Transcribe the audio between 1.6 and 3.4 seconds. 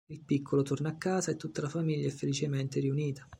la famiglia è felicemente riunita.